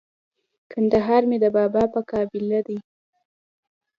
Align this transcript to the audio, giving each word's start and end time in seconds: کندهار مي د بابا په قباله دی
کندهار 0.71 1.21
مي 1.29 1.37
د 1.43 1.45
بابا 1.55 1.83
په 1.93 1.99
قباله 2.09 2.59
دی 2.67 2.77